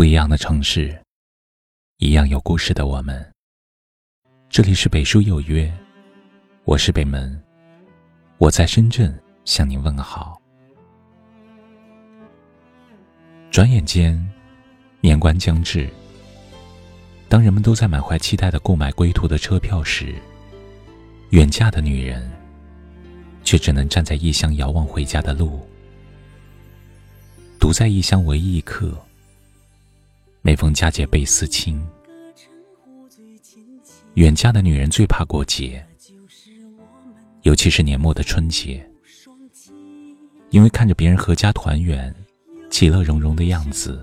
[0.00, 0.98] 不一样的城市，
[1.98, 3.22] 一样有故事的我们。
[4.48, 5.70] 这里是北书有约，
[6.64, 7.38] 我是北门，
[8.38, 10.40] 我在深圳向您问好。
[13.50, 14.18] 转眼间，
[15.02, 15.86] 年关将至。
[17.28, 20.14] 当人们都在满怀期待的购买归途的车票时，
[21.28, 22.26] 远嫁的女人
[23.44, 25.60] 却只能站在异乡遥望回家的路。
[27.58, 28.98] 独在异乡为异客，
[30.42, 31.78] 每逢佳节倍思亲。
[34.14, 35.84] 远嫁的女人最怕过节，
[37.42, 38.88] 尤其是年末的春节，
[40.48, 42.14] 因为看着别人阖家团圆、
[42.70, 44.02] 其乐融融的样子，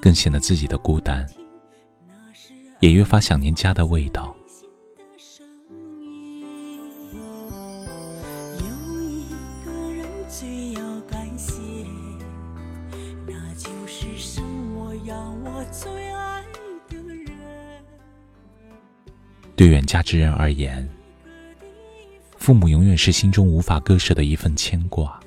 [0.00, 1.28] 更显得自己的孤单，
[2.78, 4.35] 也越发想念家的味道。
[19.56, 20.86] 对远嫁之人而言，
[22.36, 25.18] 父母永远是心中无法割舍的一份牵挂。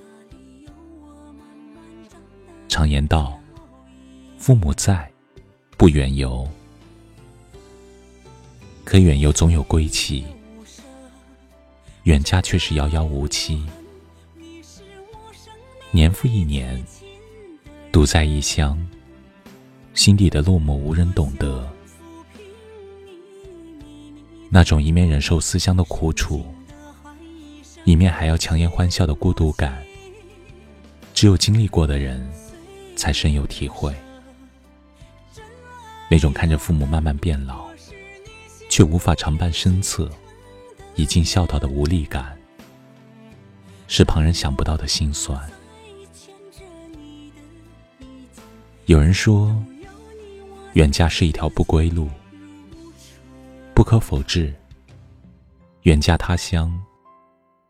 [2.67, 3.37] 常言道
[4.37, 5.11] ：“父母在，
[5.77, 6.47] 不远游。”
[8.85, 10.23] 可远游总有归期，
[12.03, 13.65] 远嫁却是遥遥无期。
[15.89, 16.79] 年复一年，
[17.91, 18.79] 独在异乡，
[19.95, 21.67] 心底的落寞无人懂得。
[24.51, 26.43] 那种一面忍受思乡的苦楚，
[27.85, 29.83] 一面还要强颜欢笑的孤独感，
[31.13, 32.27] 只有经历过的人
[32.95, 33.95] 才深有体会。
[36.09, 37.69] 那种看着父母慢慢变老，
[38.69, 40.09] 却无法常伴身侧，
[40.95, 42.35] 已经笑到的无力感，
[43.87, 45.39] 是旁人想不到的心酸。
[48.87, 49.55] 有人说，
[50.73, 52.09] 远嫁是一条不归路。
[53.79, 54.53] 不可否认，
[55.83, 56.69] 远嫁他乡，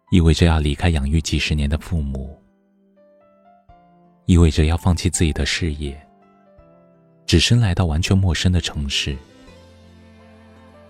[0.09, 2.35] 意味着要离开养育几十年的父母，
[4.25, 5.95] 意味着要放弃自己的事业，
[7.27, 9.15] 只身来到完全陌生的城市，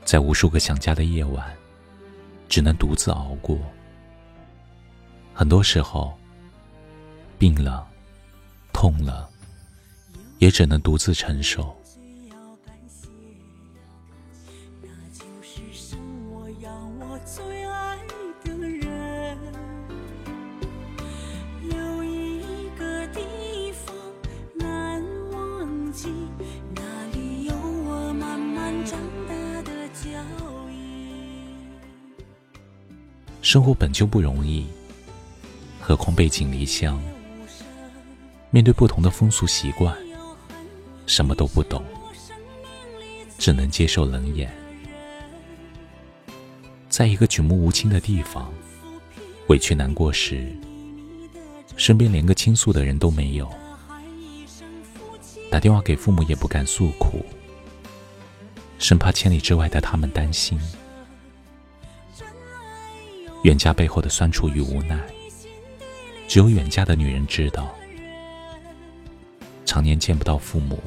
[0.06, 1.54] 在无数个想家的夜晚，
[2.48, 3.60] 只能独自熬过。
[5.34, 6.18] 很多时候，
[7.38, 7.86] 病了，
[8.72, 9.30] 痛了，
[10.38, 11.78] 也只能独自承受。
[33.50, 34.64] 生活本就不容易，
[35.80, 37.02] 何况背井离乡，
[38.52, 39.98] 面对不同的风俗习惯，
[41.08, 41.84] 什么都不懂，
[43.40, 44.56] 只能接受冷眼。
[46.90, 48.54] 在一个举目无亲的地方，
[49.48, 50.56] 委屈难过时，
[51.76, 53.50] 身边连个倾诉的人都没有，
[55.50, 57.26] 打电话给父母也不敢诉苦，
[58.78, 60.62] 生怕千里之外的他们担心。
[63.44, 65.00] 远嫁背后的酸楚与无奈，
[66.28, 67.74] 只有远嫁的女人知道。
[69.66, 70.78] 常年见不到父母，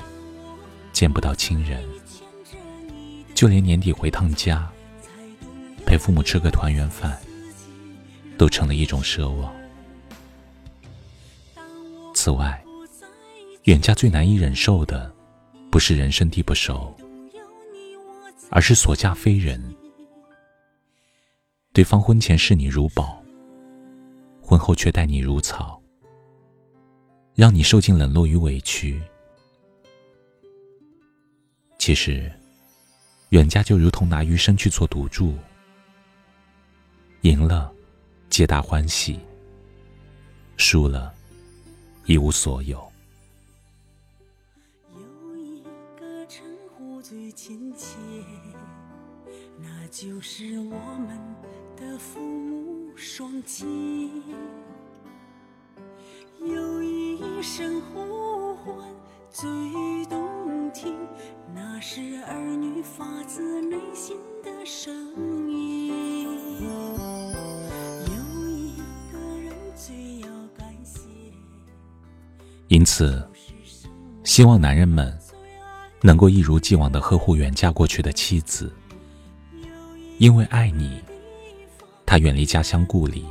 [0.93, 1.83] 见不到亲人，
[3.35, 4.71] 就连年底回趟家，
[5.87, 7.19] 陪父母吃个团圆饭，
[8.37, 9.53] 都成了一种奢望。
[12.15, 12.63] 此外，
[13.65, 15.11] 远嫁最难以忍受的，
[15.71, 16.95] 不是人生地不熟，
[18.51, 19.75] 而是所嫁非人。
[21.75, 23.23] 对方婚前视你如宝，
[24.43, 25.81] 婚后却待你如草，
[27.35, 29.01] 让你受尽冷落与委屈。
[31.79, 32.31] 其实，
[33.31, 35.35] 远嫁就如同拿余生去做赌注，
[37.23, 37.73] 赢了，
[38.29, 39.19] 皆大欢喜；
[40.59, 41.15] 输了，
[42.05, 42.87] 一无所有。
[44.95, 45.63] 有一
[45.99, 46.45] 个称
[46.77, 47.97] 呼最亲切，
[49.63, 50.77] 那就是我
[51.07, 51.19] 们。
[51.75, 54.23] 的父母双亲，
[56.39, 58.77] 有一声呼唤
[59.31, 59.51] 最
[60.09, 60.95] 动听，
[61.53, 64.95] 那是儿女发自内心的声
[65.51, 65.89] 音。
[66.63, 68.77] 有一
[69.11, 71.09] 个人最要感谢，
[72.69, 73.29] 因此，
[74.23, 75.13] 希望男人们
[76.01, 78.73] 能够一如既往的呵护远嫁过去的妻子，
[80.19, 81.01] 因为爱你。
[82.05, 83.25] 他远离家乡故里，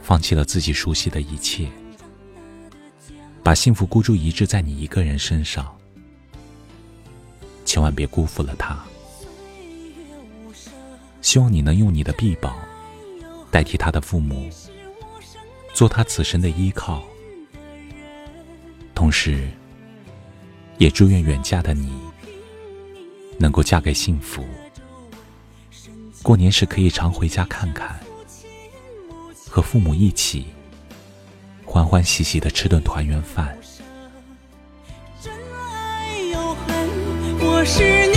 [0.00, 1.68] 放弃了自己熟悉的一切，
[3.42, 5.76] 把幸福孤注一掷在你一个人身上，
[7.64, 8.78] 千万别辜负了他。
[11.20, 12.56] 希望你能用你的臂膀
[13.50, 14.48] 代替他的父母，
[15.74, 17.02] 做他此生的依靠。
[18.94, 19.50] 同时，
[20.78, 21.92] 也祝愿远嫁的你
[23.36, 24.44] 能够嫁给幸福。
[26.26, 27.96] 过年时可以常回家看看，
[29.48, 30.46] 和父母一起
[31.64, 33.56] 欢欢喜喜的吃顿团圆饭。
[35.22, 36.90] 真爱有恨，
[37.38, 38.15] 我是你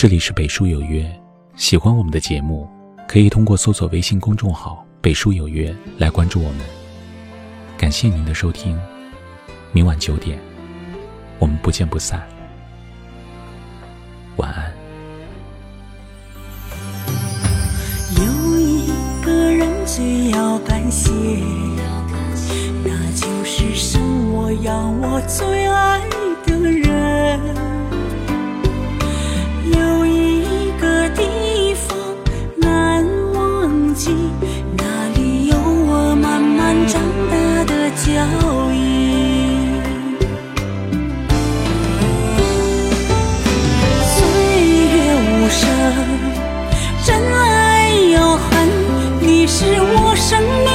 [0.00, 1.04] 这里是北书有约，
[1.56, 2.66] 喜欢我们的节目，
[3.06, 6.60] 可以通过搜索微信公众号“北书有约”来关注我们。
[7.76, 8.80] 感谢您的收听，
[9.72, 10.38] 明晚九点，
[11.38, 12.26] 我们不见不散。
[14.36, 14.72] 晚安。
[18.16, 18.90] 有一
[19.22, 21.10] 个人最要感谢，
[22.82, 26.00] 那就是生我养我最爱
[38.00, 38.08] 大的脚
[38.72, 38.78] 印。
[44.06, 44.16] 岁
[44.72, 44.84] 月
[45.26, 45.60] 无声，
[47.04, 48.48] 真爱永恒，
[49.20, 50.69] 你是我生命